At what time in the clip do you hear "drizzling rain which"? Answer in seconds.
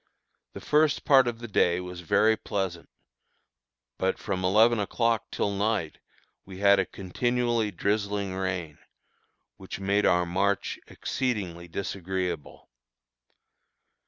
7.69-9.79